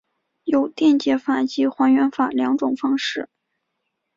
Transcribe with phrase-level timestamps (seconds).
[0.45, 3.29] 有电解法及还原法两种方式。